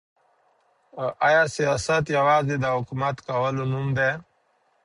آیا 1.27 1.43
سیاست 1.57 2.03
یوازي 2.17 2.55
د 2.59 2.65
حکومت 2.77 3.15
کولو 3.27 3.63
نوم 3.71 3.87
دی؟ 3.97 4.11